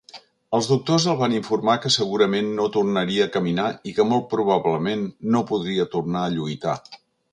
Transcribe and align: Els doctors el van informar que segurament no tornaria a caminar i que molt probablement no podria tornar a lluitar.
Els 0.57 0.67
doctors 0.69 1.03
el 1.11 1.17
van 1.19 1.33
informar 1.39 1.75
que 1.83 1.91
segurament 1.95 2.49
no 2.61 2.65
tornaria 2.77 3.27
a 3.27 3.33
caminar 3.35 3.67
i 3.91 3.93
que 3.99 4.09
molt 4.15 4.27
probablement 4.33 5.05
no 5.37 5.45
podria 5.53 5.87
tornar 5.93 6.25
a 6.25 6.33
lluitar. 6.39 6.79